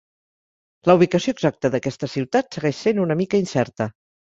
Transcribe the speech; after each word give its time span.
La 0.91 0.95
ubicació 1.01 1.35
exacta 1.37 1.73
d'aquesta 1.77 2.13
ciutat 2.17 2.61
segueix 2.61 2.83
sent 2.89 3.07
una 3.09 3.23
mica 3.25 3.49
incerta. 3.49 3.95